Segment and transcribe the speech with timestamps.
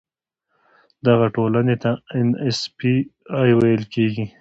[1.07, 2.93] دغه ټولنې ته ان ایس پي
[3.37, 4.25] اي ویل کیږي.